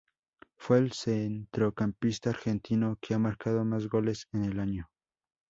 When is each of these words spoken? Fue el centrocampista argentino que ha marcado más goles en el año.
Fue 0.57 0.79
el 0.79 0.93
centrocampista 0.93 2.31
argentino 2.31 2.97
que 2.99 3.13
ha 3.13 3.19
marcado 3.19 3.63
más 3.63 3.87
goles 3.87 4.27
en 4.33 4.45
el 4.45 4.59
año. 4.59 4.89